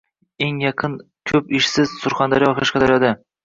[0.45, 0.95] Eng yaqin
[1.33, 3.17] kup ishsiz Surxondaryo va Qashqadarjoda